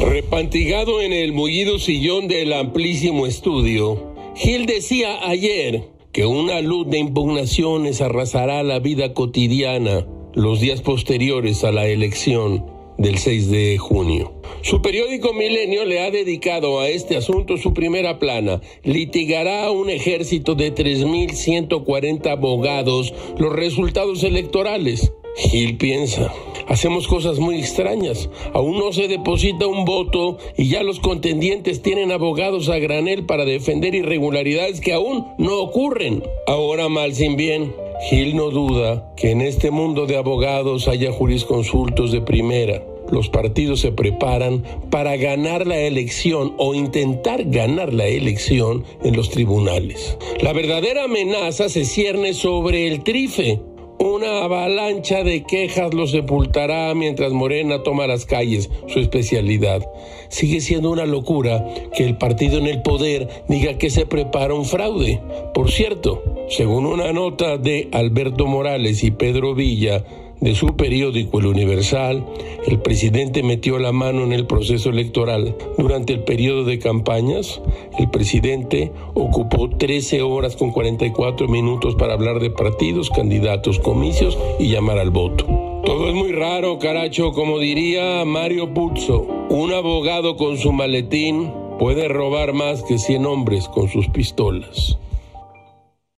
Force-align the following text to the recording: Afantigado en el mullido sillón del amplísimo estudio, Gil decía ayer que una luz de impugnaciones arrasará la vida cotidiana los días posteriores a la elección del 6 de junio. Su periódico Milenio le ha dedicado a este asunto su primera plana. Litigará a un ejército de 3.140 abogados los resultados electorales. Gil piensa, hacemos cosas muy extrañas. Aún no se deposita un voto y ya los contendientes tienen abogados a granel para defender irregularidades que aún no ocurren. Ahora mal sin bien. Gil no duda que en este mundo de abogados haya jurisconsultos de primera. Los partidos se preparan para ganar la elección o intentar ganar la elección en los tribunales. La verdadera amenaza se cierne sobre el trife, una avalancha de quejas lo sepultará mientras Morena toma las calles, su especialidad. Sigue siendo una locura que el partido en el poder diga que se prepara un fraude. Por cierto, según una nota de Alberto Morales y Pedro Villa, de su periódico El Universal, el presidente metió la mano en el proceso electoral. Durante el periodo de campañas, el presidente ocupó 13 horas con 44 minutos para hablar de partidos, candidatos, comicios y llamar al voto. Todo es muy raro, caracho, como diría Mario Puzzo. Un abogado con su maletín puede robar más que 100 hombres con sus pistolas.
Afantigado 0.00 1.02
en 1.02 1.12
el 1.12 1.34
mullido 1.34 1.78
sillón 1.78 2.26
del 2.26 2.54
amplísimo 2.54 3.26
estudio, 3.26 4.14
Gil 4.34 4.64
decía 4.64 5.28
ayer 5.28 5.90
que 6.12 6.24
una 6.24 6.62
luz 6.62 6.88
de 6.88 6.98
impugnaciones 6.98 8.00
arrasará 8.00 8.62
la 8.62 8.78
vida 8.78 9.12
cotidiana 9.12 10.06
los 10.32 10.60
días 10.60 10.80
posteriores 10.80 11.64
a 11.64 11.72
la 11.72 11.86
elección 11.86 12.64
del 12.96 13.18
6 13.18 13.50
de 13.50 13.76
junio. 13.76 14.32
Su 14.62 14.80
periódico 14.80 15.34
Milenio 15.34 15.84
le 15.84 16.00
ha 16.00 16.10
dedicado 16.10 16.80
a 16.80 16.88
este 16.88 17.18
asunto 17.18 17.58
su 17.58 17.74
primera 17.74 18.18
plana. 18.18 18.62
Litigará 18.82 19.66
a 19.66 19.70
un 19.70 19.90
ejército 19.90 20.54
de 20.54 20.74
3.140 20.74 22.26
abogados 22.30 23.12
los 23.36 23.52
resultados 23.52 24.24
electorales. 24.24 25.12
Gil 25.36 25.76
piensa, 25.78 26.32
hacemos 26.68 27.06
cosas 27.06 27.38
muy 27.38 27.58
extrañas. 27.58 28.28
Aún 28.52 28.78
no 28.78 28.92
se 28.92 29.08
deposita 29.08 29.66
un 29.66 29.84
voto 29.84 30.38
y 30.56 30.68
ya 30.68 30.82
los 30.82 31.00
contendientes 31.00 31.82
tienen 31.82 32.12
abogados 32.12 32.68
a 32.68 32.78
granel 32.78 33.26
para 33.26 33.44
defender 33.44 33.94
irregularidades 33.94 34.80
que 34.80 34.92
aún 34.92 35.26
no 35.38 35.58
ocurren. 35.58 36.22
Ahora 36.46 36.88
mal 36.88 37.14
sin 37.14 37.36
bien. 37.36 37.74
Gil 38.08 38.34
no 38.34 38.50
duda 38.50 39.12
que 39.16 39.30
en 39.30 39.42
este 39.42 39.70
mundo 39.70 40.06
de 40.06 40.16
abogados 40.16 40.88
haya 40.88 41.12
jurisconsultos 41.12 42.12
de 42.12 42.22
primera. 42.22 42.82
Los 43.10 43.28
partidos 43.28 43.80
se 43.80 43.90
preparan 43.90 44.62
para 44.90 45.16
ganar 45.16 45.66
la 45.66 45.78
elección 45.78 46.54
o 46.58 46.74
intentar 46.74 47.44
ganar 47.44 47.92
la 47.92 48.06
elección 48.06 48.84
en 49.02 49.16
los 49.16 49.30
tribunales. 49.30 50.16
La 50.40 50.52
verdadera 50.52 51.04
amenaza 51.04 51.68
se 51.68 51.84
cierne 51.84 52.34
sobre 52.34 52.86
el 52.86 53.02
trife, 53.02 53.60
una 54.00 54.44
avalancha 54.44 55.22
de 55.22 55.42
quejas 55.42 55.92
lo 55.92 56.06
sepultará 56.06 56.94
mientras 56.94 57.32
Morena 57.32 57.82
toma 57.82 58.06
las 58.06 58.24
calles, 58.24 58.70
su 58.88 58.98
especialidad. 58.98 59.86
Sigue 60.30 60.62
siendo 60.62 60.90
una 60.90 61.04
locura 61.04 61.62
que 61.94 62.04
el 62.04 62.16
partido 62.16 62.58
en 62.58 62.66
el 62.66 62.80
poder 62.80 63.28
diga 63.48 63.76
que 63.76 63.90
se 63.90 64.06
prepara 64.06 64.54
un 64.54 64.64
fraude. 64.64 65.20
Por 65.52 65.70
cierto, 65.70 66.22
según 66.48 66.86
una 66.86 67.12
nota 67.12 67.58
de 67.58 67.88
Alberto 67.92 68.46
Morales 68.46 69.04
y 69.04 69.10
Pedro 69.10 69.54
Villa, 69.54 70.02
de 70.40 70.54
su 70.54 70.74
periódico 70.76 71.38
El 71.38 71.46
Universal, 71.46 72.24
el 72.66 72.80
presidente 72.80 73.42
metió 73.42 73.78
la 73.78 73.92
mano 73.92 74.22
en 74.24 74.32
el 74.32 74.46
proceso 74.46 74.90
electoral. 74.90 75.56
Durante 75.76 76.14
el 76.14 76.24
periodo 76.24 76.64
de 76.64 76.78
campañas, 76.78 77.60
el 77.98 78.10
presidente 78.10 78.90
ocupó 79.14 79.68
13 79.68 80.22
horas 80.22 80.56
con 80.56 80.70
44 80.70 81.46
minutos 81.48 81.94
para 81.94 82.14
hablar 82.14 82.40
de 82.40 82.50
partidos, 82.50 83.10
candidatos, 83.10 83.78
comicios 83.78 84.38
y 84.58 84.68
llamar 84.68 84.98
al 84.98 85.10
voto. 85.10 85.46
Todo 85.84 86.08
es 86.08 86.14
muy 86.14 86.32
raro, 86.32 86.78
caracho, 86.78 87.32
como 87.32 87.58
diría 87.58 88.24
Mario 88.24 88.72
Puzzo. 88.72 89.26
Un 89.48 89.72
abogado 89.72 90.36
con 90.36 90.58
su 90.58 90.72
maletín 90.72 91.50
puede 91.78 92.08
robar 92.08 92.52
más 92.52 92.82
que 92.82 92.98
100 92.98 93.26
hombres 93.26 93.68
con 93.68 93.88
sus 93.88 94.08
pistolas. 94.08 94.98